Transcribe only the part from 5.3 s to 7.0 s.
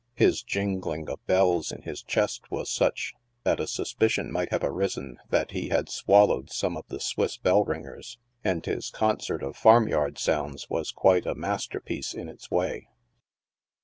he had swallowed some of the